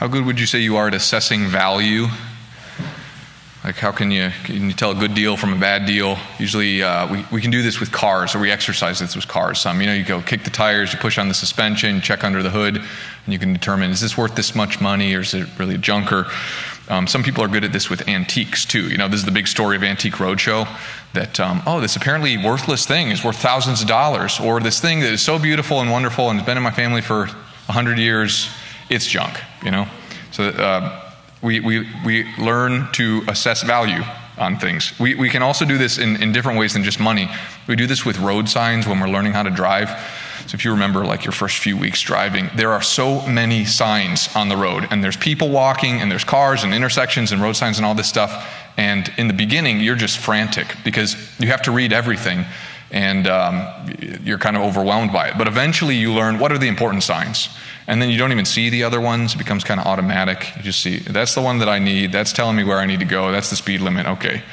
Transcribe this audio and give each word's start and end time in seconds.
How 0.00 0.08
good 0.08 0.24
would 0.24 0.40
you 0.40 0.46
say 0.46 0.60
you 0.60 0.76
are 0.76 0.88
at 0.88 0.94
assessing 0.94 1.48
value? 1.48 2.06
Like, 3.62 3.76
how 3.76 3.92
can 3.92 4.10
you, 4.10 4.30
can 4.44 4.70
you 4.70 4.72
tell 4.72 4.92
a 4.92 4.94
good 4.94 5.12
deal 5.14 5.36
from 5.36 5.52
a 5.52 5.58
bad 5.58 5.84
deal? 5.84 6.16
Usually, 6.38 6.82
uh, 6.82 7.06
we, 7.12 7.26
we 7.30 7.42
can 7.42 7.50
do 7.50 7.60
this 7.60 7.80
with 7.80 7.92
cars, 7.92 8.34
or 8.34 8.38
we 8.38 8.50
exercise 8.50 8.98
this 8.98 9.14
with 9.14 9.28
cars. 9.28 9.60
Some, 9.60 9.78
you 9.78 9.86
know, 9.86 9.92
you 9.92 10.02
go 10.02 10.22
kick 10.22 10.44
the 10.44 10.48
tires, 10.48 10.94
you 10.94 10.98
push 10.98 11.18
on 11.18 11.28
the 11.28 11.34
suspension, 11.34 12.00
check 12.00 12.24
under 12.24 12.42
the 12.42 12.48
hood, 12.48 12.76
and 12.76 12.86
you 13.26 13.38
can 13.38 13.52
determine 13.52 13.90
is 13.90 14.00
this 14.00 14.16
worth 14.16 14.34
this 14.36 14.54
much 14.54 14.80
money, 14.80 15.14
or 15.14 15.20
is 15.20 15.34
it 15.34 15.46
really 15.58 15.74
a 15.74 15.78
junker? 15.78 16.28
Um, 16.88 17.06
some 17.06 17.22
people 17.22 17.44
are 17.44 17.48
good 17.48 17.64
at 17.64 17.72
this 17.72 17.90
with 17.90 18.08
antiques 18.08 18.64
too. 18.64 18.88
You 18.88 18.96
know, 18.96 19.06
this 19.06 19.20
is 19.20 19.26
the 19.26 19.32
big 19.32 19.48
story 19.48 19.76
of 19.76 19.82
Antique 19.82 20.14
Roadshow 20.14 20.66
that, 21.12 21.38
um, 21.38 21.62
oh, 21.66 21.78
this 21.78 21.96
apparently 21.96 22.38
worthless 22.38 22.86
thing 22.86 23.10
is 23.10 23.22
worth 23.22 23.36
thousands 23.36 23.82
of 23.82 23.88
dollars, 23.88 24.40
or 24.40 24.60
this 24.60 24.80
thing 24.80 25.00
that 25.00 25.12
is 25.12 25.20
so 25.20 25.38
beautiful 25.38 25.82
and 25.82 25.90
wonderful 25.90 26.30
and 26.30 26.38
has 26.38 26.46
been 26.46 26.56
in 26.56 26.62
my 26.62 26.70
family 26.70 27.02
for 27.02 27.26
100 27.26 27.98
years, 27.98 28.48
it's 28.90 29.06
junk, 29.06 29.40
you 29.64 29.70
know? 29.70 29.86
So, 30.32 30.48
uh, 30.48 31.06
we, 31.42 31.60
we, 31.60 31.86
we 32.04 32.24
learn 32.36 32.92
to 32.92 33.22
assess 33.28 33.62
value 33.62 34.02
on 34.36 34.58
things. 34.58 34.98
We, 34.98 35.14
we 35.14 35.28
can 35.28 35.42
also 35.42 35.64
do 35.64 35.78
this 35.78 35.98
in, 35.98 36.22
in 36.22 36.32
different 36.32 36.58
ways 36.58 36.74
than 36.74 36.82
just 36.82 37.00
money. 37.00 37.30
We 37.66 37.76
do 37.76 37.86
this 37.86 38.04
with 38.04 38.18
road 38.18 38.48
signs 38.48 38.86
when 38.86 39.00
we're 39.00 39.08
learning 39.08 39.32
how 39.32 39.42
to 39.42 39.50
drive. 39.50 39.88
So 40.46 40.54
if 40.54 40.64
you 40.64 40.72
remember 40.72 41.04
like 41.04 41.24
your 41.24 41.32
first 41.32 41.58
few 41.58 41.76
weeks 41.76 42.00
driving, 42.00 42.50
there 42.56 42.72
are 42.72 42.82
so 42.82 43.26
many 43.26 43.64
signs 43.64 44.34
on 44.34 44.48
the 44.48 44.56
road, 44.56 44.88
and 44.90 45.04
there's 45.04 45.16
people 45.16 45.50
walking, 45.50 46.00
and 46.00 46.10
there's 46.10 46.24
cars 46.24 46.64
and 46.64 46.74
intersections 46.74 47.32
and 47.32 47.40
road 47.40 47.54
signs 47.54 47.78
and 47.78 47.86
all 47.86 47.94
this 47.94 48.08
stuff. 48.08 48.48
And 48.76 49.10
in 49.18 49.28
the 49.28 49.34
beginning, 49.34 49.80
you're 49.80 49.96
just 49.96 50.18
frantic 50.18 50.74
because 50.84 51.16
you 51.38 51.48
have 51.48 51.62
to 51.62 51.70
read 51.70 51.92
everything, 51.92 52.44
and 52.90 53.26
um, 53.26 53.66
you're 54.22 54.38
kind 54.38 54.56
of 54.56 54.62
overwhelmed 54.62 55.12
by 55.12 55.28
it. 55.28 55.38
But 55.38 55.46
eventually, 55.46 55.96
you 55.96 56.12
learn 56.12 56.38
what 56.38 56.52
are 56.52 56.58
the 56.58 56.68
important 56.68 57.02
signs 57.02 57.48
and 57.90 58.00
then 58.00 58.08
you 58.08 58.18
don't 58.18 58.30
even 58.30 58.44
see 58.44 58.70
the 58.70 58.84
other 58.84 59.00
ones. 59.00 59.34
It 59.34 59.38
becomes 59.38 59.64
kind 59.64 59.80
of 59.80 59.86
automatic. 59.86 60.46
You 60.56 60.62
just 60.62 60.78
see, 60.78 60.98
that's 60.98 61.34
the 61.34 61.40
one 61.40 61.58
that 61.58 61.68
I 61.68 61.80
need. 61.80 62.12
That's 62.12 62.32
telling 62.32 62.54
me 62.54 62.62
where 62.62 62.78
I 62.78 62.86
need 62.86 63.00
to 63.00 63.04
go. 63.04 63.32
That's 63.32 63.50
the 63.50 63.56
speed 63.56 63.80
limit. 63.80 64.06
Okay. 64.06 64.44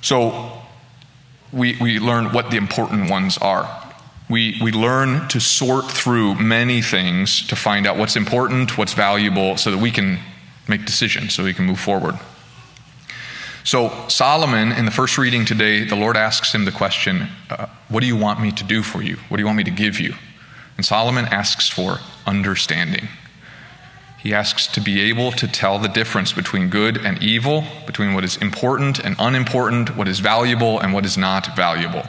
So 0.00 0.60
we, 1.52 1.76
we 1.80 2.00
learn 2.00 2.32
what 2.32 2.50
the 2.50 2.56
important 2.56 3.08
ones 3.08 3.38
are. 3.38 3.70
We, 4.28 4.58
we 4.60 4.72
learn 4.72 5.28
to 5.28 5.38
sort 5.38 5.88
through 5.88 6.34
many 6.34 6.82
things 6.82 7.46
to 7.46 7.54
find 7.54 7.86
out 7.86 7.96
what's 7.96 8.16
important, 8.16 8.76
what's 8.76 8.94
valuable, 8.94 9.56
so 9.56 9.70
that 9.70 9.78
we 9.78 9.92
can 9.92 10.18
make 10.66 10.84
decisions, 10.84 11.34
so 11.34 11.44
we 11.44 11.54
can 11.54 11.66
move 11.66 11.78
forward. 11.78 12.18
So, 13.64 13.92
Solomon, 14.08 14.72
in 14.72 14.86
the 14.86 14.90
first 14.90 15.18
reading 15.18 15.44
today, 15.44 15.84
the 15.84 15.94
Lord 15.94 16.16
asks 16.16 16.52
him 16.52 16.64
the 16.64 16.72
question, 16.72 17.28
uh, 17.48 17.66
What 17.88 18.00
do 18.00 18.06
you 18.06 18.16
want 18.16 18.40
me 18.40 18.50
to 18.52 18.64
do 18.64 18.82
for 18.82 19.02
you? 19.02 19.16
What 19.28 19.36
do 19.36 19.40
you 19.40 19.46
want 19.46 19.56
me 19.56 19.64
to 19.64 19.70
give 19.70 20.00
you? 20.00 20.14
And 20.76 20.84
Solomon 20.84 21.26
asks 21.26 21.68
for 21.68 21.98
understanding. 22.26 23.08
He 24.18 24.34
asks 24.34 24.66
to 24.68 24.80
be 24.80 25.00
able 25.02 25.32
to 25.32 25.46
tell 25.46 25.78
the 25.78 25.88
difference 25.88 26.32
between 26.32 26.70
good 26.70 26.96
and 26.96 27.22
evil, 27.22 27.64
between 27.86 28.14
what 28.14 28.24
is 28.24 28.36
important 28.36 28.98
and 28.98 29.16
unimportant, 29.18 29.96
what 29.96 30.08
is 30.08 30.20
valuable 30.20 30.80
and 30.80 30.92
what 30.92 31.04
is 31.04 31.16
not 31.16 31.56
valuable. 31.56 32.04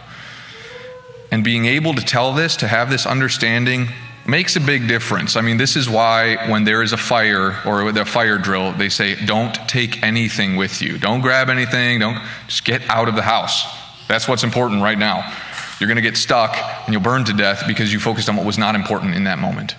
And 1.31 1.43
being 1.43 1.65
able 1.65 1.93
to 1.95 2.05
tell 2.05 2.33
this, 2.33 2.55
to 2.57 2.67
have 2.67 2.89
this 2.89 3.05
understanding, 3.05 3.89
makes 4.25 4.55
a 4.55 4.59
big 4.61 4.87
difference. 4.87 5.35
I 5.35 5.41
mean, 5.41 5.57
this 5.57 5.75
is 5.75 5.89
why 5.89 6.49
when 6.49 6.63
there 6.63 6.81
is 6.81 6.93
a 6.93 6.97
fire 6.97 7.59
or 7.65 7.89
a 7.89 8.05
fire 8.05 8.37
drill, 8.37 8.71
they 8.73 8.89
say, 8.89 9.15
don't 9.25 9.53
take 9.67 10.01
anything 10.01 10.55
with 10.55 10.81
you. 10.81 10.97
Don't 10.97 11.21
grab 11.21 11.49
anything. 11.49 11.99
Don't 11.99 12.21
just 12.47 12.63
get 12.63 12.81
out 12.89 13.09
of 13.09 13.15
the 13.15 13.21
house. 13.21 13.65
That's 14.07 14.27
what's 14.27 14.43
important 14.43 14.81
right 14.81 14.97
now. 14.97 15.33
You're 15.79 15.87
going 15.87 15.97
to 15.97 16.01
get 16.01 16.17
stuck 16.17 16.55
and 16.85 16.93
you'll 16.93 17.01
burn 17.01 17.25
to 17.25 17.33
death 17.33 17.63
because 17.67 17.91
you 17.91 17.99
focused 17.99 18.29
on 18.29 18.35
what 18.37 18.45
was 18.45 18.57
not 18.57 18.75
important 18.75 19.15
in 19.15 19.25
that 19.25 19.39
moment. 19.39 19.75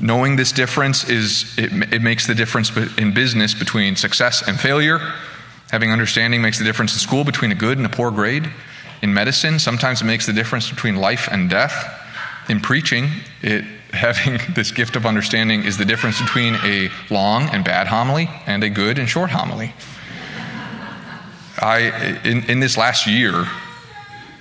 Knowing 0.00 0.36
this 0.36 0.52
difference 0.52 1.08
is 1.08 1.58
it, 1.58 1.72
it 1.92 2.02
makes 2.02 2.26
the 2.26 2.34
difference 2.34 2.74
in 2.96 3.12
business 3.12 3.52
between 3.52 3.96
success 3.96 4.46
and 4.46 4.58
failure. 4.58 5.00
Having 5.70 5.90
understanding 5.90 6.40
makes 6.40 6.58
the 6.58 6.64
difference 6.64 6.94
in 6.94 7.00
school 7.00 7.24
between 7.24 7.52
a 7.52 7.54
good 7.54 7.76
and 7.76 7.86
a 7.86 7.90
poor 7.90 8.10
grade. 8.10 8.50
In 9.02 9.12
medicine, 9.12 9.58
sometimes 9.58 10.00
it 10.00 10.04
makes 10.04 10.24
the 10.24 10.32
difference 10.32 10.70
between 10.70 10.96
life 10.96 11.28
and 11.30 11.50
death. 11.50 12.04
In 12.48 12.60
preaching, 12.60 13.10
it 13.42 13.64
having 13.92 14.38
this 14.54 14.70
gift 14.70 14.96
of 14.96 15.06
understanding 15.06 15.64
is 15.64 15.78
the 15.78 15.84
difference 15.84 16.20
between 16.20 16.54
a 16.56 16.90
long 17.10 17.48
and 17.48 17.64
bad 17.64 17.86
homily 17.86 18.28
and 18.46 18.62
a 18.62 18.68
good 18.68 18.98
and 18.98 19.08
short 19.08 19.30
homily. 19.30 19.72
I 21.60 22.20
in, 22.24 22.44
in 22.50 22.60
this 22.60 22.76
last 22.76 23.06
year, 23.06 23.46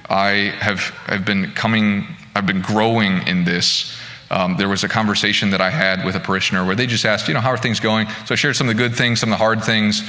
I 0.09 0.53
have 0.59 0.81
have 1.07 1.25
been 1.25 1.51
coming, 1.51 2.05
I've 2.35 2.45
been 2.45 2.61
growing 2.61 3.25
in 3.27 3.45
this 3.45 3.97
um, 4.29 4.57
there 4.57 4.67
was 4.67 4.83
a 4.83 4.89
conversation 4.89 5.51
that 5.51 5.61
I 5.61 5.69
had 5.69 6.03
with 6.03 6.15
a 6.15 6.19
parishioner 6.19 6.65
where 6.65 6.75
they 6.75 6.85
just 6.85 7.05
asked, 7.05 7.27
you 7.27 7.33
know, 7.33 7.39
how 7.39 7.49
are 7.49 7.57
things 7.57 7.79
going? 7.79 8.07
So 8.25 8.33
I 8.33 8.35
shared 8.35 8.55
some 8.55 8.67
of 8.67 8.75
the 8.75 8.81
good 8.81 8.95
things, 8.95 9.19
some 9.19 9.31
of 9.31 9.37
the 9.37 9.43
hard 9.43 9.63
things. 9.63 10.03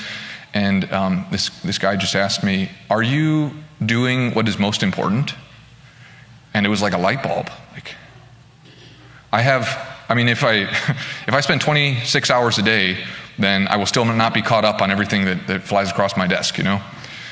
And 0.55 0.91
um, 0.93 1.27
this, 1.31 1.51
this 1.61 1.79
guy 1.79 1.95
just 1.97 2.17
asked 2.17 2.43
me, 2.43 2.71
Are 2.91 3.03
you 3.03 3.53
doing 3.85 4.33
what 4.35 4.49
is 4.49 4.59
most 4.59 4.83
important? 4.83 5.35
And 6.55 6.67
it 6.67 6.69
was 6.69 6.83
like 6.83 6.93
a 6.93 6.99
light 6.99 7.23
bulb. 7.23 7.51
Like, 7.73 7.95
I 9.33 9.43
have, 9.43 9.67
I 10.09 10.15
mean, 10.15 10.29
if 10.29 10.43
I, 10.45 10.55
if 11.27 11.35
I 11.35 11.41
spend 11.41 11.61
26 11.61 12.31
hours 12.31 12.59
a 12.59 12.63
day, 12.63 13.05
then 13.39 13.69
I 13.69 13.77
will 13.77 13.87
still 13.87 14.05
not 14.05 14.35
be 14.35 14.43
caught 14.43 14.65
up 14.65 14.83
on 14.83 14.91
everything 14.91 15.25
that, 15.27 15.47
that 15.47 15.63
flies 15.63 15.91
across 15.91 16.17
my 16.17 16.27
desk, 16.27 16.59
you 16.59 16.65
know? 16.65 16.81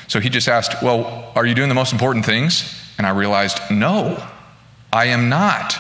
So 0.09 0.21
he 0.21 0.29
just 0.29 0.49
asked, 0.49 0.83
Well, 0.83 1.33
are 1.35 1.45
you 1.45 1.55
doing 1.55 1.69
the 1.69 1.75
most 1.75 1.93
important 1.93 2.25
things? 2.25 2.81
And 2.99 3.07
I 3.07 3.11
realized, 3.11 3.59
No, 3.71 4.25
I 4.93 5.07
am 5.07 5.29
not. 5.29 5.77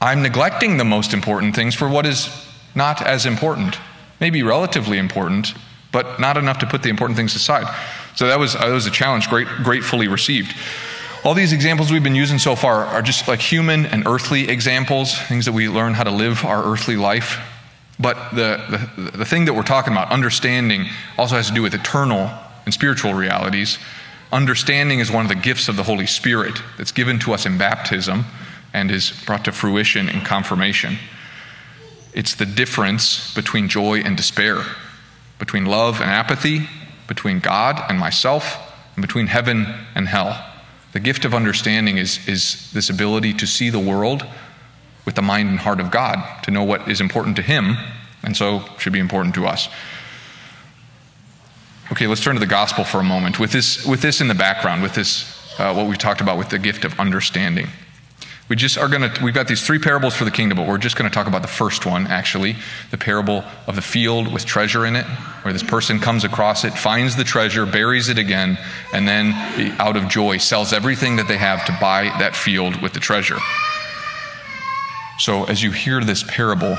I'm 0.00 0.22
neglecting 0.22 0.78
the 0.78 0.84
most 0.84 1.12
important 1.12 1.54
things 1.54 1.74
for 1.74 1.88
what 1.88 2.06
is 2.06 2.30
not 2.74 3.02
as 3.02 3.26
important, 3.26 3.76
maybe 4.18 4.42
relatively 4.42 4.96
important, 4.96 5.54
but 5.92 6.18
not 6.20 6.36
enough 6.36 6.58
to 6.60 6.66
put 6.66 6.82
the 6.82 6.88
important 6.88 7.16
things 7.16 7.34
aside. 7.34 7.66
So 8.14 8.26
that 8.26 8.38
was, 8.38 8.54
that 8.54 8.70
was 8.70 8.86
a 8.86 8.90
challenge, 8.90 9.28
great, 9.28 9.46
gratefully 9.62 10.08
received. 10.08 10.54
All 11.22 11.34
these 11.34 11.52
examples 11.52 11.92
we've 11.92 12.02
been 12.02 12.14
using 12.14 12.38
so 12.38 12.56
far 12.56 12.86
are 12.86 13.02
just 13.02 13.28
like 13.28 13.40
human 13.40 13.84
and 13.84 14.06
earthly 14.06 14.48
examples, 14.48 15.18
things 15.18 15.44
that 15.44 15.52
we 15.52 15.68
learn 15.68 15.92
how 15.92 16.04
to 16.04 16.10
live 16.10 16.46
our 16.46 16.64
earthly 16.64 16.96
life. 16.96 17.38
But 17.98 18.30
the, 18.34 18.88
the, 18.96 19.18
the 19.18 19.24
thing 19.26 19.44
that 19.44 19.52
we're 19.52 19.62
talking 19.62 19.92
about, 19.92 20.10
understanding, 20.10 20.86
also 21.18 21.36
has 21.36 21.48
to 21.48 21.54
do 21.54 21.60
with 21.60 21.74
eternal 21.74 22.30
and 22.64 22.72
spiritual 22.72 23.12
realities. 23.12 23.78
Understanding 24.32 25.00
is 25.00 25.10
one 25.10 25.26
of 25.26 25.28
the 25.28 25.34
gifts 25.34 25.68
of 25.68 25.76
the 25.76 25.82
Holy 25.82 26.06
Spirit 26.06 26.58
that's 26.78 26.92
given 26.92 27.18
to 27.18 27.34
us 27.34 27.44
in 27.44 27.58
baptism 27.58 28.24
and 28.72 28.90
is 28.90 29.12
brought 29.26 29.44
to 29.44 29.52
fruition 29.52 30.08
in 30.08 30.22
confirmation. 30.22 30.96
It's 32.14 32.34
the 32.34 32.46
difference 32.46 33.34
between 33.34 33.68
joy 33.68 33.98
and 33.98 34.16
despair, 34.16 34.62
between 35.38 35.66
love 35.66 36.00
and 36.00 36.08
apathy, 36.08 36.66
between 37.08 37.40
God 37.40 37.78
and 37.90 37.98
myself, 37.98 38.56
and 38.96 39.02
between 39.02 39.26
heaven 39.26 39.66
and 39.94 40.08
hell. 40.08 40.46
The 40.92 41.00
gift 41.00 41.24
of 41.24 41.34
understanding 41.34 41.98
is, 41.98 42.26
is 42.26 42.70
this 42.72 42.90
ability 42.90 43.34
to 43.34 43.46
see 43.46 43.70
the 43.70 43.78
world 43.78 44.26
with 45.04 45.14
the 45.14 45.22
mind 45.22 45.48
and 45.48 45.58
heart 45.58 45.80
of 45.80 45.90
God, 45.90 46.42
to 46.44 46.50
know 46.50 46.64
what 46.64 46.88
is 46.88 47.00
important 47.00 47.36
to 47.36 47.42
Him, 47.42 47.76
and 48.22 48.36
so 48.36 48.64
should 48.78 48.92
be 48.92 48.98
important 48.98 49.34
to 49.36 49.46
us. 49.46 49.68
Okay, 51.92 52.06
let's 52.06 52.22
turn 52.22 52.34
to 52.34 52.40
the 52.40 52.46
gospel 52.46 52.84
for 52.84 52.98
a 52.98 53.04
moment. 53.04 53.40
With 53.40 53.50
this, 53.50 53.84
with 53.84 54.02
this 54.02 54.20
in 54.20 54.28
the 54.28 54.34
background, 54.34 54.82
with 54.82 54.94
this, 54.94 55.58
uh, 55.58 55.72
what 55.74 55.86
we've 55.86 55.98
talked 55.98 56.20
about 56.20 56.38
with 56.38 56.48
the 56.48 56.58
gift 56.58 56.84
of 56.84 56.98
understanding. 57.00 57.68
We 58.50 58.56
just 58.56 58.76
are 58.76 58.88
going 58.88 59.08
to, 59.08 59.24
we've 59.24 59.32
got 59.32 59.46
these 59.46 59.64
three 59.64 59.78
parables 59.78 60.16
for 60.16 60.24
the 60.24 60.30
kingdom, 60.32 60.58
but 60.58 60.66
we're 60.66 60.76
just 60.76 60.96
going 60.96 61.08
to 61.08 61.14
talk 61.14 61.28
about 61.28 61.42
the 61.42 61.48
first 61.48 61.86
one, 61.86 62.08
actually, 62.08 62.56
the 62.90 62.98
parable 62.98 63.44
of 63.68 63.76
the 63.76 63.80
field 63.80 64.32
with 64.32 64.44
treasure 64.44 64.84
in 64.84 64.96
it, 64.96 65.06
where 65.42 65.52
this 65.52 65.62
person 65.62 66.00
comes 66.00 66.24
across 66.24 66.64
it, 66.64 66.72
finds 66.72 67.14
the 67.14 67.22
treasure, 67.22 67.64
buries 67.64 68.08
it 68.08 68.18
again, 68.18 68.58
and 68.92 69.06
then, 69.06 69.32
out 69.78 69.96
of 69.96 70.08
joy, 70.08 70.38
sells 70.38 70.72
everything 70.72 71.14
that 71.14 71.28
they 71.28 71.36
have 71.36 71.64
to 71.66 71.78
buy 71.80 72.06
that 72.18 72.34
field 72.34 72.82
with 72.82 72.92
the 72.92 72.98
treasure. 72.98 73.38
So, 75.20 75.44
as 75.44 75.62
you 75.62 75.70
hear 75.70 76.02
this 76.02 76.24
parable, 76.24 76.74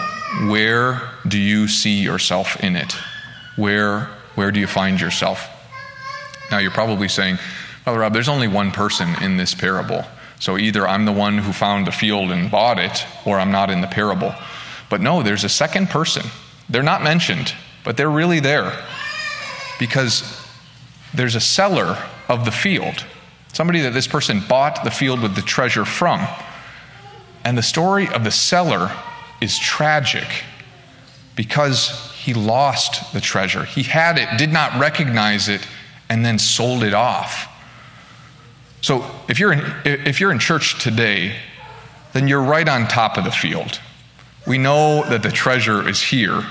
where 0.50 1.02
do 1.26 1.38
you 1.38 1.70
see 1.70 2.02
yourself 2.02 2.62
in 2.62 2.76
it? 2.76 2.94
Where, 3.56 4.10
where 4.36 4.52
do 4.52 4.60
you 4.60 4.68
find 4.68 5.00
yourself? 5.00 5.48
Now, 6.52 6.58
you're 6.58 6.72
probably 6.72 7.08
saying, 7.08 7.38
Father 7.86 8.00
Rob, 8.00 8.12
there's 8.12 8.28
only 8.28 8.50
one 8.50 8.72
person 8.72 9.16
in 9.24 9.38
this 9.38 9.56
parable. 9.56 10.04
So 10.42 10.58
either 10.58 10.88
I'm 10.88 11.06
the 11.06 11.12
one 11.12 11.38
who 11.38 11.54
found 11.54 11.86
the 11.86 11.92
field 11.92 12.32
and 12.32 12.50
bought 12.50 12.80
it, 12.80 13.06
or 13.26 13.40
I'm 13.40 13.52
not 13.52 13.70
in 13.70 13.82
the 13.82 13.88
parable. 13.88 14.34
But 14.90 15.00
no, 15.00 15.22
there's 15.22 15.44
a 15.44 15.50
second 15.50 15.92
person. 15.92 16.26
They're 16.68 16.82
not 16.82 17.04
mentioned, 17.04 17.54
but 17.84 17.96
they're 17.96 18.10
really 18.10 18.40
there 18.40 18.84
because 19.78 20.44
there's 21.14 21.36
a 21.36 21.40
seller 21.40 21.96
of 22.28 22.44
the 22.46 22.52
field, 22.52 23.06
somebody 23.54 23.82
that 23.82 23.94
this 23.94 24.08
person 24.08 24.42
bought 24.50 24.84
the 24.84 24.90
field 24.90 25.22
with 25.22 25.36
the 25.36 25.44
treasure 25.44 25.86
from. 25.86 26.26
And 27.44 27.56
the 27.56 27.64
story 27.64 28.08
of 28.08 28.24
the 28.24 28.32
seller 28.32 28.92
is 29.42 29.60
tragic 29.60 30.28
because 31.36 32.12
he 32.16 32.34
lost 32.34 33.14
the 33.14 33.22
treasure. 33.22 33.64
He 33.64 33.84
had 33.84 34.18
it, 34.18 34.40
did 34.40 34.52
not 34.52 34.80
recognize 34.80 35.50
it, 35.50 35.68
and 36.10 36.26
then 36.26 36.40
sold 36.40 36.84
it 36.84 36.96
off. 36.96 37.48
So 38.82 39.06
if 39.30 39.40
you're 39.40 39.54
in, 39.54 39.64
if 39.86 40.20
you're 40.20 40.32
in 40.32 40.40
church 40.40 40.82
today, 40.82 41.36
then 42.14 42.28
you're 42.28 42.44
right 42.44 42.68
on 42.68 42.88
top 42.88 43.18
of 43.18 43.24
the 43.24 43.32
field. 43.32 43.80
We 44.48 44.58
know 44.58 45.08
that 45.08 45.24
the 45.24 45.32
treasure 45.32 45.88
is 45.88 46.02
here. 46.02 46.44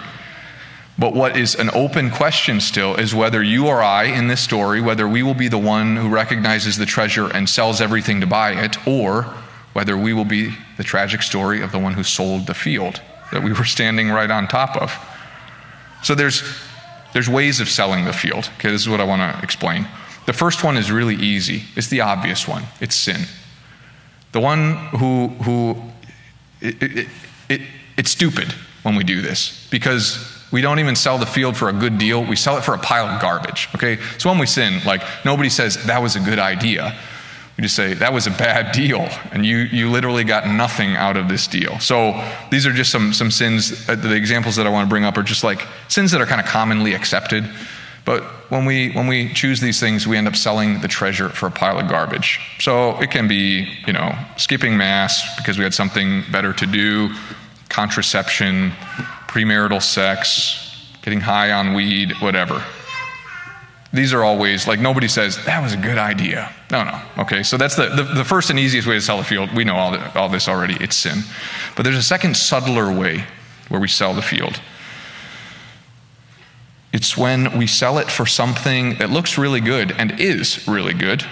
But 0.99 1.15
what 1.15 1.37
is 1.37 1.55
an 1.55 1.71
open 1.73 2.11
question 2.11 2.61
still 2.61 2.95
is 2.95 3.15
whether 3.15 3.43
you 3.43 3.67
or 3.67 3.83
I 3.83 4.05
in 4.05 4.29
this 4.29 4.41
story, 4.41 4.81
whether 4.81 5.09
we 5.09 5.23
will 5.23 5.35
be 5.35 5.49
the 5.49 5.59
one 5.59 5.97
who 5.97 6.09
recognizes 6.09 6.77
the 6.77 6.87
treasure 6.87 7.27
and 7.27 7.49
sells 7.49 7.81
everything 7.81 8.21
to 8.21 8.27
buy 8.27 8.53
it, 8.53 8.77
or 8.87 9.23
whether 9.73 9.97
we 9.97 10.13
will 10.13 10.27
be 10.27 10.55
the 10.77 10.85
tragic 10.85 11.23
story 11.23 11.63
of 11.63 11.73
the 11.73 11.79
one 11.79 11.95
who 11.95 12.03
sold 12.03 12.47
the 12.47 12.55
field 12.55 13.01
that 13.33 13.43
we 13.43 13.53
were 13.53 13.65
standing 13.65 14.11
right 14.11 14.31
on 14.31 14.47
top 14.47 14.77
of. 14.77 14.93
So 16.03 16.15
there's, 16.15 16.43
there's 17.13 17.29
ways 17.29 17.61
of 17.61 17.69
selling 17.69 18.05
the 18.05 18.13
field. 18.13 18.51
Okay, 18.59 18.71
this 18.71 18.83
is 18.83 18.89
what 18.89 19.01
I 19.01 19.05
want 19.05 19.21
to 19.35 19.43
explain. 19.43 19.87
The 20.27 20.33
first 20.33 20.63
one 20.63 20.77
is 20.77 20.91
really 20.91 21.17
easy. 21.17 21.65
It's 21.77 21.89
the 21.89 22.03
obvious 22.03 22.47
one. 22.47 22.65
It's 22.81 22.95
sin. 22.95 23.23
The 24.33 24.41
one 24.41 24.77
who, 24.89 25.29
who 25.29 25.77
it, 26.61 26.83
it, 26.83 27.09
it, 27.49 27.61
it's 27.97 28.11
stupid 28.11 28.53
when 28.83 28.95
we 28.95 29.05
do 29.05 29.21
this 29.21 29.69
because 29.71 30.41
we 30.53 30.61
don't 30.61 30.79
even 30.79 30.97
sell 30.97 31.19
the 31.19 31.27
field 31.27 31.57
for 31.57 31.69
a 31.69 31.73
good 31.73 31.99
deal. 31.99 32.25
We 32.25 32.37
sell 32.37 32.57
it 32.57 32.65
for 32.65 32.75
a 32.75 32.79
pile 32.79 33.07
of 33.07 33.21
garbage. 33.21 33.69
Okay? 33.75 33.99
So 34.19 34.31
when 34.31 34.39
we 34.39 34.47
sin, 34.47 34.81
like 34.85 35.03
nobody 35.25 35.49
says 35.49 35.85
that 35.87 36.01
was 36.03 36.17
a 36.17 36.21
good 36.21 36.39
idea. 36.39 36.99
We 37.57 37.63
just 37.63 37.77
say 37.77 37.95
that 37.95 38.13
was 38.13 38.27
a 38.27 38.31
bad 38.31 38.73
deal, 38.73 39.07
and 39.33 39.45
you 39.45 39.59
you 39.59 39.91
literally 39.91 40.25
got 40.25 40.47
nothing 40.47 40.97
out 40.97 41.19
of 41.19 41.29
this 41.29 41.47
deal. 41.47 41.79
So 41.79 42.19
these 42.51 42.67
are 42.67 42.73
just 42.73 42.91
some 42.91 43.13
some 43.13 43.31
sins. 43.31 43.87
Uh, 43.87 43.97
the 43.97 44.15
examples 44.15 44.57
that 44.57 44.67
I 44.67 44.71
want 44.71 44.87
to 44.87 44.89
bring 44.89 45.05
up 45.05 45.19
are 45.19 45.23
just 45.23 45.45
like 45.45 45.67
sins 45.89 46.11
that 46.13 46.23
are 46.23 46.27
kind 46.27 46.41
of 46.41 46.47
commonly 46.47 46.95
accepted. 46.95 47.45
But 48.11 48.25
when 48.49 48.65
we 48.65 48.91
when 48.91 49.07
we 49.07 49.33
choose 49.33 49.61
these 49.61 49.79
things, 49.79 50.05
we 50.05 50.17
end 50.17 50.27
up 50.27 50.35
selling 50.35 50.81
the 50.81 50.89
treasure 50.89 51.29
for 51.29 51.47
a 51.47 51.51
pile 51.53 51.79
of 51.79 51.89
garbage. 51.89 52.41
So 52.59 53.01
it 53.01 53.13
can 53.13 53.29
be, 53.29 53.73
you 53.87 53.93
know, 53.93 54.13
skipping 54.37 54.77
mass 54.77 55.37
because 55.37 55.59
we 55.59 55.63
had 55.63 55.75
something 55.75 56.25
better 56.33 56.53
to 56.55 56.67
do, 56.67 57.15
contraception, 57.69 58.73
premarital 59.29 59.81
sex, 59.81 60.89
getting 61.03 61.21
high 61.21 61.53
on 61.53 61.73
weed, 61.73 62.11
whatever. 62.19 62.65
These 63.93 64.13
are 64.13 64.25
always 64.25 64.67
like 64.67 64.81
nobody 64.81 65.07
says, 65.07 65.39
that 65.45 65.63
was 65.63 65.73
a 65.73 65.77
good 65.77 65.99
idea. 65.99 66.53
No, 66.73 66.83
no. 66.83 67.01
Okay, 67.19 67.45
so 67.45 67.57
that's 67.57 67.77
the, 67.77 67.91
the, 67.91 68.03
the 68.03 68.25
first 68.25 68.51
and 68.51 68.59
easiest 68.59 68.89
way 68.89 68.95
to 68.95 69.01
sell 69.01 69.21
a 69.21 69.25
field. 69.25 69.55
We 69.55 69.63
know 69.63 69.77
all, 69.77 69.93
the, 69.93 70.19
all 70.19 70.29
this 70.29 70.49
already. 70.49 70.77
It's 70.81 70.97
sin. 70.97 71.23
But 71.77 71.85
there's 71.85 71.97
a 71.97 72.03
second, 72.03 72.37
subtler 72.37 72.93
way 72.93 73.25
where 73.69 73.81
we 73.81 73.87
sell 73.87 74.15
the 74.15 74.23
field. 74.23 74.61
It's 76.93 77.17
when 77.17 77.57
we 77.57 77.67
sell 77.67 77.99
it 77.99 78.11
for 78.11 78.27
something 78.27 78.97
that 78.99 79.11
looks 79.11 79.39
really 79.39 79.61
good 79.61 79.93
and 79.93 80.21
is 80.21 80.67
really 80.67 80.95
good, 80.95 81.25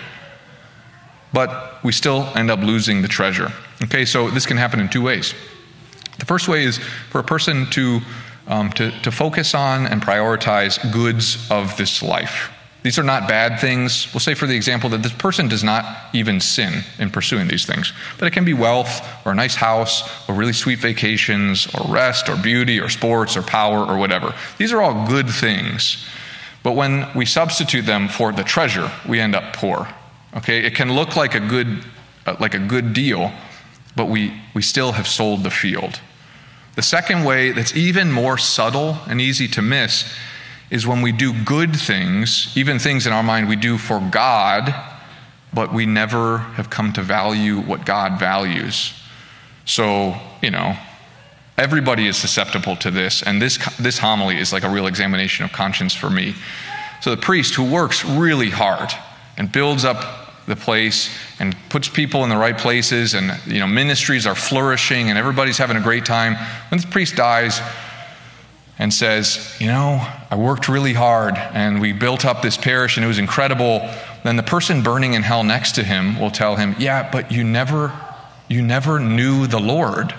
but 1.32 1.82
we 1.82 1.92
still 1.92 2.30
end 2.36 2.50
up 2.50 2.60
losing 2.60 3.02
the 3.02 3.08
treasure. 3.08 3.52
Okay, 3.82 4.04
so 4.04 4.30
this 4.30 4.46
can 4.46 4.56
happen 4.56 4.80
in 4.80 4.88
two 4.88 5.02
ways. 5.02 5.34
The 6.18 6.26
first 6.26 6.48
way 6.48 6.64
is 6.64 6.78
for 7.10 7.20
a 7.20 7.24
person 7.24 7.66
to, 7.70 8.00
um, 8.46 8.70
to, 8.72 8.90
to 9.02 9.10
focus 9.10 9.54
on 9.54 9.86
and 9.86 10.00
prioritize 10.02 10.92
goods 10.92 11.48
of 11.50 11.76
this 11.76 12.02
life. 12.02 12.50
These 12.82 12.98
are 12.98 13.02
not 13.02 13.28
bad 13.28 13.60
things. 13.60 14.12
We'll 14.14 14.20
say, 14.20 14.34
for 14.34 14.46
the 14.46 14.54
example, 14.54 14.88
that 14.90 15.02
this 15.02 15.12
person 15.12 15.48
does 15.48 15.64
not 15.64 15.84
even 16.12 16.40
sin 16.40 16.84
in 16.98 17.10
pursuing 17.10 17.48
these 17.48 17.66
things. 17.66 17.92
But 18.18 18.28
it 18.28 18.32
can 18.32 18.44
be 18.44 18.54
wealth, 18.54 19.04
or 19.26 19.32
a 19.32 19.34
nice 19.34 19.56
house, 19.56 20.08
or 20.28 20.34
really 20.34 20.52
sweet 20.52 20.78
vacations, 20.78 21.66
or 21.74 21.92
rest, 21.92 22.28
or 22.28 22.36
beauty, 22.36 22.78
or 22.80 22.88
sports, 22.88 23.36
or 23.36 23.42
power, 23.42 23.84
or 23.84 23.98
whatever. 23.98 24.32
These 24.58 24.72
are 24.72 24.80
all 24.80 25.08
good 25.08 25.28
things. 25.28 26.06
But 26.62 26.72
when 26.72 27.08
we 27.16 27.26
substitute 27.26 27.84
them 27.84 28.08
for 28.08 28.32
the 28.32 28.44
treasure, 28.44 28.92
we 29.08 29.18
end 29.18 29.34
up 29.34 29.54
poor. 29.54 29.88
Okay? 30.36 30.64
It 30.64 30.74
can 30.74 30.92
look 30.92 31.16
like 31.16 31.34
a 31.34 31.40
good, 31.40 31.84
uh, 32.26 32.36
like 32.38 32.54
a 32.54 32.58
good 32.60 32.92
deal, 32.92 33.32
but 33.96 34.06
we, 34.06 34.40
we 34.54 34.62
still 34.62 34.92
have 34.92 35.08
sold 35.08 35.42
the 35.42 35.50
field. 35.50 36.00
The 36.76 36.82
second 36.82 37.24
way 37.24 37.50
that's 37.50 37.74
even 37.74 38.12
more 38.12 38.38
subtle 38.38 38.98
and 39.08 39.20
easy 39.20 39.48
to 39.48 39.62
miss 39.62 40.14
is 40.70 40.86
when 40.86 41.02
we 41.02 41.12
do 41.12 41.32
good 41.44 41.74
things, 41.74 42.52
even 42.56 42.78
things 42.78 43.06
in 43.06 43.12
our 43.12 43.22
mind 43.22 43.48
we 43.48 43.56
do 43.56 43.78
for 43.78 44.00
God, 44.10 44.74
but 45.52 45.72
we 45.72 45.86
never 45.86 46.38
have 46.38 46.68
come 46.68 46.92
to 46.92 47.02
value 47.02 47.60
what 47.60 47.86
God 47.86 48.18
values. 48.18 48.92
So, 49.64 50.14
you 50.42 50.50
know, 50.50 50.76
everybody 51.56 52.06
is 52.06 52.16
susceptible 52.16 52.76
to 52.76 52.90
this, 52.90 53.22
and 53.22 53.40
this, 53.40 53.58
this 53.76 53.98
homily 53.98 54.38
is 54.38 54.52
like 54.52 54.62
a 54.62 54.70
real 54.70 54.86
examination 54.86 55.44
of 55.44 55.52
conscience 55.52 55.94
for 55.94 56.10
me. 56.10 56.34
So, 57.00 57.10
the 57.10 57.20
priest 57.20 57.54
who 57.54 57.64
works 57.70 58.04
really 58.04 58.50
hard 58.50 58.90
and 59.36 59.50
builds 59.50 59.84
up 59.84 60.28
the 60.46 60.56
place 60.56 61.10
and 61.38 61.54
puts 61.68 61.88
people 61.88 62.24
in 62.24 62.30
the 62.30 62.36
right 62.36 62.56
places 62.56 63.14
and 63.14 63.38
you 63.46 63.58
know 63.58 63.66
ministries 63.66 64.26
are 64.26 64.34
flourishing 64.34 65.10
and 65.10 65.18
everybody's 65.18 65.58
having 65.58 65.76
a 65.76 65.80
great 65.80 66.06
time 66.06 66.34
when 66.70 66.80
the 66.80 66.86
priest 66.86 67.16
dies 67.16 67.60
and 68.78 68.92
says 68.92 69.56
you 69.60 69.66
know 69.66 70.00
i 70.30 70.36
worked 70.36 70.68
really 70.68 70.92
hard 70.92 71.34
and 71.36 71.80
we 71.80 71.92
built 71.92 72.24
up 72.24 72.42
this 72.42 72.56
parish 72.56 72.96
and 72.96 73.04
it 73.04 73.08
was 73.08 73.18
incredible 73.18 73.80
then 74.24 74.36
the 74.36 74.42
person 74.42 74.82
burning 74.82 75.14
in 75.14 75.22
hell 75.22 75.44
next 75.44 75.74
to 75.74 75.84
him 75.84 76.18
will 76.18 76.30
tell 76.30 76.56
him 76.56 76.74
yeah 76.78 77.08
but 77.10 77.30
you 77.32 77.44
never 77.44 77.92
you 78.48 78.62
never 78.62 78.98
knew 78.98 79.46
the 79.46 79.60
lord 79.60 80.14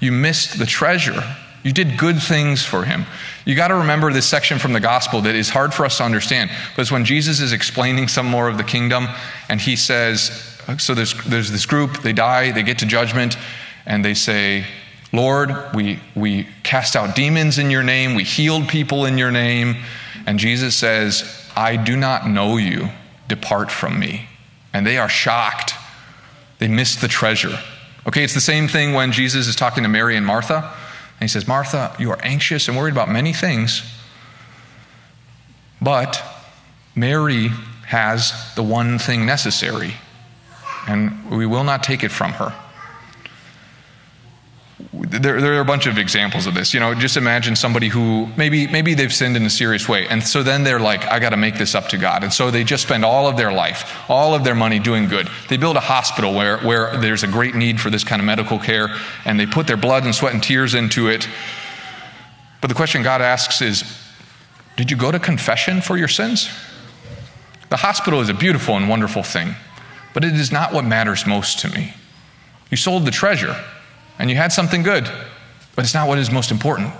you 0.00 0.12
missed 0.12 0.58
the 0.58 0.66
treasure 0.66 1.22
you 1.62 1.72
did 1.72 1.96
good 1.96 2.20
things 2.20 2.64
for 2.64 2.84
him. 2.84 3.06
You 3.44 3.54
got 3.54 3.68
to 3.68 3.76
remember 3.76 4.12
this 4.12 4.26
section 4.26 4.58
from 4.58 4.72
the 4.72 4.80
gospel 4.80 5.20
that 5.22 5.34
is 5.34 5.48
hard 5.48 5.72
for 5.72 5.84
us 5.84 5.98
to 5.98 6.04
understand. 6.04 6.50
Because 6.70 6.90
when 6.90 7.04
Jesus 7.04 7.40
is 7.40 7.52
explaining 7.52 8.08
some 8.08 8.26
more 8.26 8.48
of 8.48 8.56
the 8.56 8.64
kingdom, 8.64 9.06
and 9.48 9.60
he 9.60 9.76
says, 9.76 10.58
so 10.78 10.94
there's, 10.94 11.14
there's 11.24 11.52
this 11.52 11.66
group, 11.66 12.02
they 12.02 12.12
die, 12.12 12.50
they 12.50 12.64
get 12.64 12.80
to 12.80 12.86
judgment, 12.86 13.36
and 13.86 14.04
they 14.04 14.14
say, 14.14 14.66
Lord, 15.12 15.54
we, 15.74 16.00
we 16.14 16.48
cast 16.62 16.96
out 16.96 17.14
demons 17.14 17.58
in 17.58 17.70
your 17.70 17.82
name, 17.82 18.14
we 18.14 18.24
healed 18.24 18.68
people 18.68 19.04
in 19.04 19.18
your 19.18 19.30
name. 19.30 19.76
And 20.26 20.38
Jesus 20.38 20.74
says, 20.74 21.50
I 21.54 21.76
do 21.76 21.96
not 21.96 22.28
know 22.28 22.56
you, 22.56 22.88
depart 23.28 23.70
from 23.70 23.98
me. 23.98 24.26
And 24.72 24.86
they 24.86 24.96
are 24.96 25.08
shocked. 25.08 25.74
They 26.58 26.68
missed 26.68 27.00
the 27.00 27.08
treasure. 27.08 27.58
Okay, 28.06 28.24
it's 28.24 28.34
the 28.34 28.40
same 28.40 28.68
thing 28.68 28.94
when 28.94 29.12
Jesus 29.12 29.46
is 29.46 29.56
talking 29.56 29.82
to 29.82 29.88
Mary 29.88 30.16
and 30.16 30.24
Martha. 30.24 30.72
And 31.20 31.20
he 31.20 31.28
says, 31.28 31.46
Martha, 31.46 31.94
you 31.98 32.10
are 32.10 32.18
anxious 32.22 32.68
and 32.68 32.76
worried 32.76 32.92
about 32.92 33.08
many 33.08 33.32
things, 33.32 33.82
but 35.80 36.22
Mary 36.94 37.48
has 37.86 38.32
the 38.54 38.62
one 38.62 38.98
thing 38.98 39.26
necessary, 39.26 39.94
and 40.88 41.30
we 41.30 41.46
will 41.46 41.64
not 41.64 41.82
take 41.82 42.02
it 42.02 42.10
from 42.10 42.32
her. 42.32 42.54
There, 45.12 45.42
there, 45.42 45.54
are 45.58 45.60
a 45.60 45.64
bunch 45.64 45.86
of 45.86 45.98
examples 45.98 46.46
of 46.46 46.54
this. 46.54 46.72
You 46.72 46.80
know, 46.80 46.94
just 46.94 47.18
imagine 47.18 47.54
somebody 47.54 47.88
who 47.88 48.28
maybe 48.38 48.66
maybe 48.66 48.94
they've 48.94 49.12
sinned 49.12 49.36
in 49.36 49.44
a 49.44 49.50
serious 49.50 49.86
way, 49.86 50.08
and 50.08 50.22
so 50.22 50.42
then 50.42 50.64
they're 50.64 50.80
like, 50.80 51.04
I 51.04 51.18
got 51.18 51.30
to 51.30 51.36
make 51.36 51.58
this 51.58 51.74
up 51.74 51.88
to 51.88 51.98
God, 51.98 52.24
and 52.24 52.32
so 52.32 52.50
they 52.50 52.64
just 52.64 52.82
spend 52.82 53.04
all 53.04 53.28
of 53.28 53.36
their 53.36 53.52
life, 53.52 54.08
all 54.08 54.34
of 54.34 54.42
their 54.42 54.54
money 54.54 54.78
doing 54.78 55.08
good. 55.08 55.28
They 55.50 55.58
build 55.58 55.76
a 55.76 55.80
hospital 55.80 56.32
where 56.34 56.58
where 56.60 56.96
there's 56.96 57.24
a 57.24 57.26
great 57.28 57.54
need 57.54 57.78
for 57.78 57.90
this 57.90 58.04
kind 58.04 58.22
of 58.22 58.26
medical 58.26 58.58
care, 58.58 58.88
and 59.26 59.38
they 59.38 59.44
put 59.44 59.66
their 59.66 59.76
blood 59.76 60.04
and 60.04 60.14
sweat 60.14 60.32
and 60.32 60.42
tears 60.42 60.72
into 60.72 61.08
it. 61.08 61.28
But 62.62 62.68
the 62.68 62.74
question 62.74 63.02
God 63.02 63.20
asks 63.20 63.60
is, 63.60 63.84
did 64.76 64.90
you 64.90 64.96
go 64.96 65.12
to 65.12 65.18
confession 65.18 65.82
for 65.82 65.98
your 65.98 66.08
sins? 66.08 66.48
The 67.68 67.76
hospital 67.76 68.20
is 68.20 68.30
a 68.30 68.34
beautiful 68.34 68.78
and 68.78 68.88
wonderful 68.88 69.22
thing, 69.22 69.56
but 70.14 70.24
it 70.24 70.32
is 70.32 70.50
not 70.50 70.72
what 70.72 70.86
matters 70.86 71.26
most 71.26 71.58
to 71.58 71.68
me. 71.68 71.92
You 72.70 72.78
sold 72.78 73.04
the 73.04 73.10
treasure 73.10 73.62
and 74.18 74.30
you 74.30 74.36
had 74.36 74.52
something 74.52 74.82
good, 74.82 75.04
but 75.74 75.84
it's 75.84 75.94
not 75.94 76.08
what 76.08 76.18
is 76.18 76.30
most 76.30 76.50
important. 76.50 76.92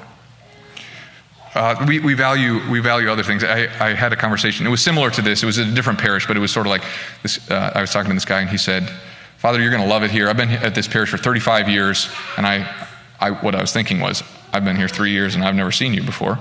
Uh, 1.55 1.85
we, 1.87 2.01
we, 2.01 2.15
value, 2.15 2.61
we 2.71 2.81
value 2.81 3.11
other 3.11 3.23
things. 3.23 3.45
I, 3.45 3.65
I, 3.79 3.93
had 3.93 4.13
a 4.15 4.17
conversation. 4.17 4.67
It 4.67 4.71
was 4.71 4.83
similar 4.83 5.11
to 5.11 5.21
this. 5.21 5.43
It 5.43 5.47
was 5.47 5.59
a 5.59 5.67
different 5.67 5.99
parish, 5.99 6.27
but 6.27 6.35
it 6.35 6.41
was 6.41 6.51
sort 6.51 6.67
of 6.67 6.71
like 6.71 6.83
this. 7.23 7.51
Uh, 7.51 7.73
I 7.75 7.83
was 7.83 7.93
talking 7.93 8.09
to 8.09 8.15
this 8.15 8.25
guy, 8.25 8.41
and 8.41 8.49
he 8.49 8.57
said, 8.57 8.91
Father, 9.37 9.61
you're 9.61 9.71
going 9.71 9.83
to 9.83 9.89
love 9.89 10.03
it 10.03 10.11
here. 10.11 10.31
I've 10.31 10.37
been 10.37 10.51
at 10.51 10.75
this 10.75 10.89
parish 10.89 11.11
for 11.11 11.19
35 11.19 11.69
years, 11.69 12.09
and 12.39 12.47
I, 12.47 12.87
I, 13.21 13.33
what 13.33 13.55
I 13.55 13.61
was 13.61 13.71
thinking 13.71 14.01
was, 14.01 14.23
I've 14.53 14.65
been 14.65 14.77
here 14.77 14.89
three 14.89 15.11
years, 15.11 15.35
and 15.35 15.45
I've 15.45 15.55
never 15.55 15.73
seen 15.73 15.93
you 15.93 16.03
before. 16.03 16.39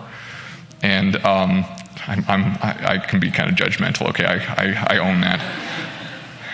And 0.82 1.18
um, 1.26 1.66
I'm, 2.08 2.24
I'm, 2.28 2.58
i 2.62 2.98
can 2.98 3.20
be 3.20 3.32
kind 3.32 3.50
of 3.50 3.56
judgmental, 3.56 4.08
okay? 4.10 4.26
I, 4.26 4.36
I, 4.36 4.96
I 4.96 4.98
own 5.00 5.22
that. 5.22 5.42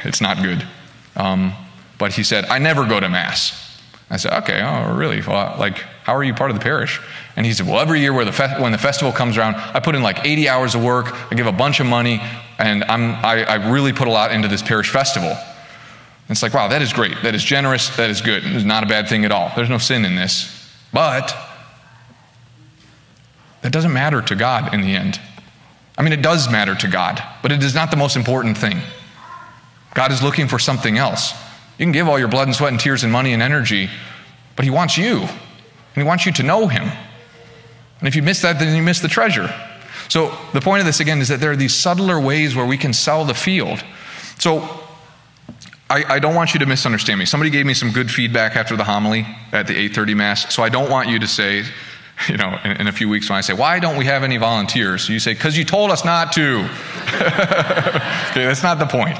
It's 0.03 0.21
not 0.21 0.41
good. 0.41 0.65
Um, 1.15 1.53
but 1.97 2.13
he 2.13 2.23
said, 2.23 2.45
I 2.45 2.57
never 2.59 2.85
go 2.87 2.99
to 2.99 3.09
Mass. 3.09 3.66
I 4.09 4.17
said, 4.17 4.31
okay, 4.43 4.61
oh, 4.61 4.95
really? 4.95 5.21
Well, 5.21 5.55
like, 5.59 5.79
how 6.03 6.15
are 6.15 6.23
you 6.23 6.33
part 6.33 6.49
of 6.49 6.55
the 6.55 6.63
parish? 6.63 7.01
And 7.35 7.45
he 7.45 7.53
said, 7.53 7.67
well, 7.67 7.79
every 7.79 7.99
year 7.99 8.13
the 8.23 8.31
fe- 8.31 8.61
when 8.61 8.71
the 8.71 8.77
festival 8.77 9.11
comes 9.11 9.37
around, 9.37 9.55
I 9.55 9.81
put 9.81 9.95
in 9.95 10.01
like 10.01 10.25
80 10.25 10.47
hours 10.47 10.75
of 10.75 10.83
work, 10.83 11.13
I 11.29 11.35
give 11.35 11.47
a 11.47 11.51
bunch 11.51 11.81
of 11.81 11.87
money, 11.87 12.21
and 12.57 12.83
I'm, 12.85 13.15
I, 13.23 13.43
I 13.43 13.69
really 13.69 13.91
put 13.91 14.07
a 14.07 14.11
lot 14.11 14.31
into 14.31 14.47
this 14.47 14.61
parish 14.61 14.89
festival. 14.89 15.29
And 15.29 16.35
it's 16.35 16.41
like, 16.41 16.53
wow, 16.53 16.69
that 16.69 16.81
is 16.81 16.93
great. 16.93 17.15
That 17.23 17.35
is 17.35 17.43
generous. 17.43 17.95
That 17.97 18.09
is 18.09 18.21
good. 18.21 18.43
It's 18.45 18.63
not 18.63 18.83
a 18.83 18.87
bad 18.87 19.09
thing 19.09 19.25
at 19.25 19.31
all. 19.31 19.51
There's 19.55 19.69
no 19.69 19.77
sin 19.77 20.05
in 20.05 20.15
this. 20.15 20.53
But 20.93 21.35
that 23.61 23.73
doesn't 23.73 23.93
matter 23.93 24.21
to 24.21 24.35
God 24.35 24.73
in 24.73 24.81
the 24.81 24.95
end. 24.95 25.19
I 25.97 26.03
mean, 26.03 26.13
it 26.13 26.21
does 26.21 26.49
matter 26.49 26.75
to 26.75 26.87
God, 26.87 27.21
but 27.41 27.51
it 27.51 27.63
is 27.63 27.75
not 27.75 27.91
the 27.91 27.97
most 27.97 28.15
important 28.15 28.57
thing. 28.57 28.79
God 29.93 30.11
is 30.11 30.21
looking 30.21 30.47
for 30.47 30.59
something 30.59 30.97
else. 30.97 31.33
You 31.77 31.85
can 31.85 31.91
give 31.91 32.07
all 32.07 32.17
your 32.17 32.27
blood 32.27 32.47
and 32.47 32.55
sweat 32.55 32.71
and 32.71 32.79
tears 32.79 33.03
and 33.03 33.11
money 33.11 33.33
and 33.33 33.41
energy, 33.41 33.89
but 34.55 34.65
He 34.65 34.71
wants 34.71 34.97
you. 34.97 35.17
And 35.17 35.95
He 35.95 36.03
wants 36.03 36.25
you 36.25 36.31
to 36.33 36.43
know 36.43 36.67
him. 36.67 36.89
And 37.99 38.07
if 38.07 38.15
you 38.15 38.21
miss 38.21 38.41
that, 38.41 38.59
then 38.59 38.75
you 38.75 38.83
miss 38.83 38.99
the 38.99 39.07
treasure. 39.07 39.53
So 40.09 40.35
the 40.53 40.61
point 40.61 40.79
of 40.79 40.85
this 40.85 40.99
again 40.99 41.19
is 41.19 41.27
that 41.27 41.39
there 41.39 41.51
are 41.51 41.55
these 41.55 41.73
subtler 41.73 42.19
ways 42.19 42.55
where 42.55 42.65
we 42.65 42.77
can 42.77 42.93
sell 42.93 43.25
the 43.25 43.33
field. 43.33 43.83
So 44.39 44.61
I, 45.89 46.03
I, 46.15 46.19
don't 46.19 46.35
want 46.35 46.53
you 46.53 46.59
to 46.59 46.65
misunderstand 46.65 47.19
me. 47.19 47.25
Somebody 47.25 47.49
gave 47.49 47.65
me 47.65 47.73
some 47.73 47.91
good 47.91 48.11
feedback 48.11 48.55
after 48.55 48.75
the 48.75 48.83
homily 48.83 49.25
at 49.51 49.67
the 49.67 49.73
8:30 49.89 50.15
mass. 50.15 50.53
So 50.53 50.63
I 50.63 50.69
don't 50.69 50.89
want 50.89 51.09
you 51.09 51.19
to 51.19 51.27
say, 51.27 51.63
you 52.29 52.37
know, 52.37 52.57
in, 52.63 52.71
in, 52.71 52.87
a 52.87 52.91
few 52.91 53.09
weeks 53.09 53.29
when 53.29 53.37
I 53.37 53.41
say, 53.41 53.53
why 53.53 53.79
don't 53.79 53.97
we 53.97 54.05
have 54.05 54.23
any 54.23 54.37
volunteers? 54.37 55.09
You 55.09 55.19
say, 55.19 55.33
because 55.33 55.57
you 55.57 55.63
told 55.63 55.91
us 55.91 56.05
not 56.05 56.31
to. 56.33 56.59
okay, 58.29 58.45
that's 58.45 58.63
not 58.63 58.79
the 58.79 58.85
point. 58.85 59.17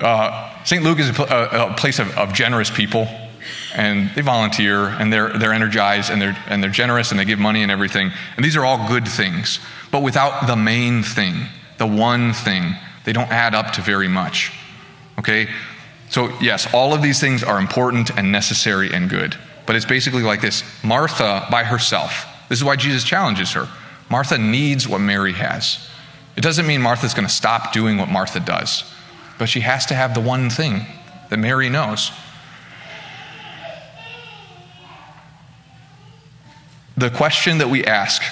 Uh, 0.00 0.49
St. 0.64 0.82
Luke 0.82 0.98
is 0.98 1.18
a, 1.18 1.22
a, 1.22 1.72
a 1.72 1.74
place 1.74 1.98
of, 1.98 2.16
of 2.16 2.32
generous 2.32 2.70
people 2.70 3.08
and 3.74 4.10
they 4.14 4.20
volunteer 4.20 4.86
and 4.86 5.12
they're, 5.12 5.36
they're 5.38 5.52
energized 5.52 6.10
and 6.10 6.20
they're, 6.20 6.36
and 6.48 6.62
they're 6.62 6.70
generous 6.70 7.10
and 7.10 7.20
they 7.20 7.24
give 7.24 7.38
money 7.38 7.62
and 7.62 7.70
everything. 7.70 8.10
And 8.36 8.44
these 8.44 8.56
are 8.56 8.64
all 8.64 8.88
good 8.88 9.06
things. 9.06 9.60
But 9.90 10.02
without 10.02 10.46
the 10.46 10.56
main 10.56 11.02
thing, 11.02 11.46
the 11.78 11.86
one 11.86 12.32
thing, 12.32 12.74
they 13.04 13.12
don't 13.12 13.30
add 13.30 13.54
up 13.54 13.72
to 13.74 13.82
very 13.82 14.08
much. 14.08 14.52
Okay? 15.18 15.48
So, 16.10 16.36
yes, 16.40 16.72
all 16.74 16.92
of 16.92 17.02
these 17.02 17.20
things 17.20 17.42
are 17.42 17.58
important 17.58 18.10
and 18.10 18.32
necessary 18.32 18.92
and 18.92 19.08
good. 19.08 19.36
But 19.66 19.76
it's 19.76 19.84
basically 19.84 20.22
like 20.22 20.40
this 20.40 20.64
Martha 20.82 21.46
by 21.50 21.64
herself. 21.64 22.26
This 22.48 22.58
is 22.58 22.64
why 22.64 22.76
Jesus 22.76 23.04
challenges 23.04 23.52
her. 23.52 23.68
Martha 24.10 24.36
needs 24.36 24.88
what 24.88 25.00
Mary 25.00 25.32
has. 25.32 25.88
It 26.36 26.40
doesn't 26.40 26.66
mean 26.66 26.82
Martha's 26.82 27.14
going 27.14 27.28
to 27.28 27.32
stop 27.32 27.72
doing 27.72 27.96
what 27.96 28.08
Martha 28.08 28.40
does, 28.40 28.82
but 29.40 29.48
she 29.48 29.60
has 29.60 29.86
to 29.86 29.94
have 29.94 30.12
the 30.12 30.20
one 30.20 30.50
thing 30.50 30.84
that 31.30 31.38
Mary 31.38 31.70
knows. 31.70 32.12
The 36.94 37.08
question 37.08 37.56
that 37.56 37.70
we 37.70 37.82
ask, 37.82 38.22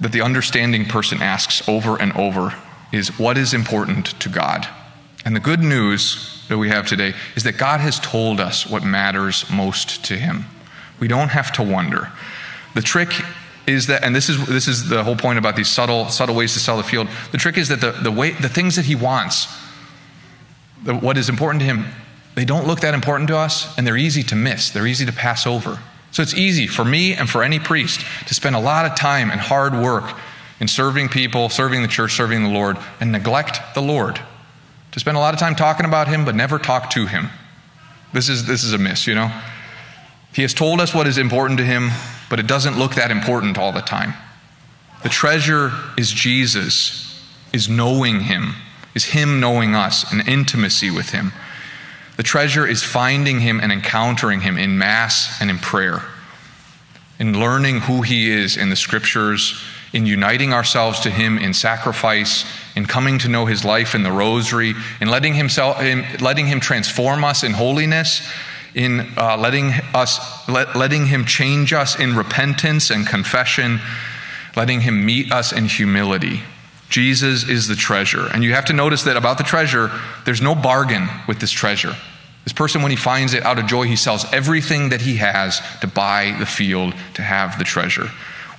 that 0.00 0.12
the 0.12 0.20
understanding 0.20 0.84
person 0.84 1.22
asks 1.22 1.66
over 1.66 1.98
and 1.98 2.12
over, 2.12 2.54
is 2.92 3.18
what 3.18 3.38
is 3.38 3.54
important 3.54 4.20
to 4.20 4.28
God? 4.28 4.68
And 5.24 5.34
the 5.34 5.40
good 5.40 5.60
news 5.60 6.44
that 6.50 6.58
we 6.58 6.68
have 6.68 6.86
today 6.86 7.14
is 7.34 7.44
that 7.44 7.56
God 7.56 7.80
has 7.80 7.98
told 7.98 8.38
us 8.38 8.66
what 8.66 8.84
matters 8.84 9.50
most 9.50 10.04
to 10.04 10.18
Him. 10.18 10.44
We 11.00 11.08
don't 11.08 11.30
have 11.30 11.52
to 11.52 11.62
wonder. 11.62 12.12
The 12.74 12.82
trick 12.82 13.14
is 13.66 13.86
that, 13.86 14.04
and 14.04 14.14
this 14.14 14.28
is, 14.28 14.46
this 14.46 14.68
is 14.68 14.90
the 14.90 15.04
whole 15.04 15.16
point 15.16 15.38
about 15.38 15.56
these 15.56 15.68
subtle, 15.68 16.10
subtle 16.10 16.34
ways 16.34 16.52
to 16.52 16.58
sell 16.58 16.76
the 16.76 16.82
field. 16.82 17.08
The 17.32 17.38
trick 17.38 17.56
is 17.56 17.68
that 17.68 17.80
the, 17.80 17.92
the, 17.92 18.12
way, 18.12 18.32
the 18.32 18.50
things 18.50 18.76
that 18.76 18.84
He 18.84 18.94
wants, 18.94 19.63
what 20.84 21.16
is 21.16 21.28
important 21.28 21.60
to 21.60 21.66
Him, 21.66 21.86
they 22.34 22.44
don't 22.44 22.66
look 22.66 22.80
that 22.80 22.94
important 22.94 23.28
to 23.28 23.36
us, 23.36 23.76
and 23.78 23.86
they're 23.86 23.96
easy 23.96 24.22
to 24.24 24.36
miss. 24.36 24.70
They're 24.70 24.86
easy 24.86 25.06
to 25.06 25.12
pass 25.12 25.46
over. 25.46 25.78
So 26.10 26.22
it's 26.22 26.34
easy 26.34 26.66
for 26.66 26.84
me 26.84 27.14
and 27.14 27.28
for 27.28 27.42
any 27.42 27.58
priest 27.58 28.04
to 28.26 28.34
spend 28.34 28.54
a 28.54 28.60
lot 28.60 28.86
of 28.86 28.96
time 28.96 29.30
and 29.30 29.40
hard 29.40 29.74
work 29.74 30.04
in 30.60 30.68
serving 30.68 31.08
people, 31.08 31.48
serving 31.48 31.82
the 31.82 31.88
church, 31.88 32.12
serving 32.12 32.42
the 32.42 32.48
Lord, 32.48 32.76
and 33.00 33.10
neglect 33.10 33.60
the 33.74 33.82
Lord. 33.82 34.20
To 34.92 35.00
spend 35.00 35.16
a 35.16 35.20
lot 35.20 35.34
of 35.34 35.40
time 35.40 35.56
talking 35.56 35.86
about 35.86 36.06
Him, 36.06 36.24
but 36.24 36.34
never 36.34 36.58
talk 36.58 36.90
to 36.90 37.06
Him. 37.06 37.30
This 38.12 38.28
is, 38.28 38.46
this 38.46 38.62
is 38.62 38.72
a 38.72 38.78
miss, 38.78 39.06
you 39.08 39.14
know? 39.16 39.32
He 40.32 40.42
has 40.42 40.54
told 40.54 40.80
us 40.80 40.94
what 40.94 41.06
is 41.06 41.18
important 41.18 41.58
to 41.58 41.64
Him, 41.64 41.90
but 42.30 42.38
it 42.38 42.46
doesn't 42.46 42.78
look 42.78 42.94
that 42.94 43.10
important 43.10 43.58
all 43.58 43.72
the 43.72 43.80
time. 43.80 44.14
The 45.02 45.08
treasure 45.08 45.72
is 45.98 46.12
Jesus, 46.12 47.20
is 47.52 47.68
knowing 47.68 48.20
Him, 48.20 48.54
is 48.94 49.04
Him 49.04 49.40
knowing 49.40 49.74
us, 49.74 50.10
an 50.12 50.26
intimacy 50.26 50.90
with 50.90 51.10
Him. 51.10 51.32
The 52.16 52.22
treasure 52.22 52.66
is 52.66 52.82
finding 52.82 53.40
Him 53.40 53.60
and 53.60 53.72
encountering 53.72 54.40
Him 54.40 54.56
in 54.56 54.78
Mass 54.78 55.40
and 55.40 55.50
in 55.50 55.58
prayer, 55.58 56.02
in 57.18 57.38
learning 57.38 57.80
who 57.80 58.02
He 58.02 58.30
is 58.30 58.56
in 58.56 58.70
the 58.70 58.76
Scriptures, 58.76 59.60
in 59.92 60.06
uniting 60.06 60.52
ourselves 60.52 61.00
to 61.00 61.10
Him 61.10 61.38
in 61.38 61.54
sacrifice, 61.54 62.44
in 62.76 62.86
coming 62.86 63.18
to 63.20 63.28
know 63.28 63.46
His 63.46 63.64
life 63.64 63.94
in 63.94 64.02
the 64.02 64.12
Rosary, 64.12 64.74
in 65.00 65.08
letting, 65.08 65.34
himself, 65.34 65.80
in 65.80 66.04
letting 66.20 66.46
Him 66.46 66.60
transform 66.60 67.24
us 67.24 67.42
in 67.42 67.52
holiness, 67.52 68.28
in 68.74 69.12
uh, 69.16 69.36
letting, 69.36 69.70
us, 69.94 70.48
let, 70.48 70.74
letting 70.76 71.06
Him 71.06 71.24
change 71.24 71.72
us 71.72 71.98
in 71.98 72.16
repentance 72.16 72.90
and 72.90 73.06
confession, 73.06 73.80
letting 74.56 74.80
Him 74.80 75.04
meet 75.04 75.32
us 75.32 75.52
in 75.52 75.66
humility. 75.66 76.42
Jesus 76.94 77.42
is 77.48 77.66
the 77.66 77.74
treasure. 77.74 78.28
And 78.32 78.44
you 78.44 78.54
have 78.54 78.66
to 78.66 78.72
notice 78.72 79.02
that 79.02 79.16
about 79.16 79.36
the 79.36 79.42
treasure, 79.42 79.90
there's 80.24 80.40
no 80.40 80.54
bargain 80.54 81.08
with 81.26 81.40
this 81.40 81.50
treasure. 81.50 81.96
This 82.44 82.52
person, 82.52 82.82
when 82.82 82.92
he 82.92 82.96
finds 82.96 83.34
it 83.34 83.42
out 83.42 83.58
of 83.58 83.66
joy, 83.66 83.86
he 83.86 83.96
sells 83.96 84.24
everything 84.32 84.90
that 84.90 85.00
he 85.00 85.16
has 85.16 85.60
to 85.80 85.88
buy 85.88 86.36
the 86.38 86.46
field 86.46 86.94
to 87.14 87.22
have 87.22 87.58
the 87.58 87.64
treasure. 87.64 88.10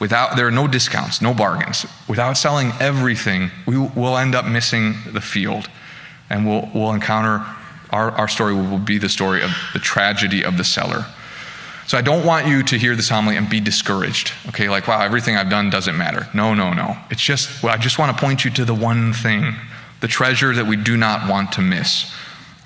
Without, 0.02 0.36
there 0.36 0.46
are 0.46 0.52
no 0.52 0.68
discounts, 0.68 1.22
no 1.22 1.34
bargains. 1.34 1.86
Without 2.10 2.34
selling 2.34 2.74
everything, 2.82 3.52
we 3.66 3.78
will 3.78 4.18
end 4.18 4.36
up 4.36 4.46
missing 4.46 4.96
the 5.14 5.22
field. 5.22 5.70
And 6.30 6.46
we'll, 6.46 6.70
we'll 6.76 6.92
encounter, 6.92 7.42
our, 7.92 8.12
our 8.12 8.28
story 8.28 8.54
will 8.54 8.80
be 8.80 8.98
the 8.98 9.08
story 9.08 9.44
of 9.44 9.52
the 9.72 9.80
tragedy 9.80 10.44
of 10.44 10.58
the 10.58 10.66
seller. 10.66 11.06
So 11.88 11.98
I 11.98 12.02
don't 12.02 12.26
want 12.26 12.48
you 12.48 12.64
to 12.64 12.78
hear 12.78 12.96
this 12.96 13.10
homily 13.10 13.38
and 13.38 13.48
be 13.48 13.60
discouraged. 13.60 14.34
Okay, 14.50 14.70
like, 14.70 14.88
wow, 14.88 15.02
everything 15.02 15.36
I've 15.36 15.52
done 15.52 15.70
doesn't 15.70 15.96
matter. 15.96 16.28
No, 16.34 16.54
no, 16.56 16.74
no. 16.74 16.98
It's 17.12 17.22
just, 17.22 17.62
well, 17.62 17.74
I 17.74 17.78
just 17.78 18.00
want 18.00 18.16
to 18.16 18.24
point 18.24 18.44
you 18.44 18.52
to 18.52 18.66
the 18.66 18.74
one 18.74 19.14
thing, 19.14 19.54
the 20.02 20.08
treasure 20.08 20.54
that 20.56 20.66
we 20.66 20.78
do 20.78 20.98
not 20.98 21.30
want 21.30 21.52
to 21.54 21.62
miss. 21.62 22.12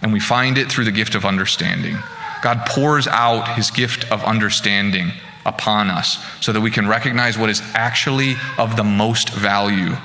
And 0.01 0.13
we 0.13 0.21
find 0.21 0.57
it 0.57 0.71
through 0.71 0.85
the 0.85 0.91
gift 0.91 1.15
of 1.15 1.25
understanding. 1.25 1.97
God 2.41 2.65
pours 2.65 3.07
out 3.07 3.55
his 3.55 3.71
gift 3.71 4.09
of 4.09 4.23
understanding 4.23 5.11
upon 5.45 5.89
us 5.89 6.23
so 6.39 6.53
that 6.53 6.61
we 6.61 6.71
can 6.71 6.88
recognize 6.88 7.38
what 7.38 7.49
is 7.49 7.61
actually 7.73 8.35
of 8.57 8.77
the 8.77 8.83
most 8.85 9.31
value, 9.31 9.97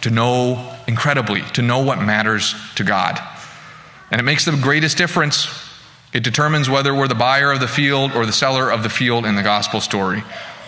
to 0.00 0.10
know 0.10 0.74
incredibly, 0.88 1.42
to 1.52 1.62
know 1.62 1.80
what 1.82 2.02
matters 2.02 2.56
to 2.74 2.82
God. 2.82 3.20
And 4.10 4.20
it 4.20 4.24
makes 4.24 4.44
the 4.44 4.52
greatest 4.52 4.96
difference 4.96 5.67
it 6.12 6.24
determines 6.24 6.70
whether 6.70 6.94
we're 6.94 7.08
the 7.08 7.14
buyer 7.14 7.52
of 7.52 7.60
the 7.60 7.68
field 7.68 8.12
or 8.12 8.24
the 8.24 8.32
seller 8.32 8.70
of 8.70 8.82
the 8.82 8.88
field 8.88 9.26
in 9.26 9.36
the 9.36 9.42
gospel 9.42 9.80
story. 9.80 10.22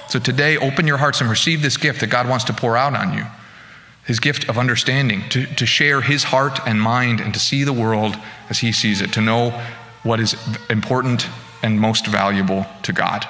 So 0.08 0.18
today, 0.18 0.56
open 0.56 0.86
your 0.86 0.98
hearts 0.98 1.20
and 1.20 1.30
receive 1.30 1.62
this 1.62 1.76
gift 1.76 2.00
that 2.00 2.08
God 2.08 2.28
wants 2.28 2.44
to 2.46 2.52
pour 2.52 2.76
out 2.76 2.94
on 2.94 3.16
you 3.16 3.24
His 4.04 4.20
gift 4.20 4.48
of 4.48 4.58
understanding, 4.58 5.22
to, 5.30 5.46
to 5.46 5.66
share 5.66 6.00
His 6.00 6.24
heart 6.24 6.58
and 6.66 6.80
mind 6.80 7.20
and 7.20 7.32
to 7.32 7.40
see 7.40 7.64
the 7.64 7.72
world 7.72 8.16
as 8.48 8.58
He 8.58 8.72
sees 8.72 9.00
it, 9.00 9.12
to 9.14 9.20
know 9.20 9.50
what 10.02 10.20
is 10.20 10.36
important 10.68 11.26
and 11.62 11.80
most 11.80 12.06
valuable 12.06 12.66
to 12.82 12.92
God. 12.92 13.26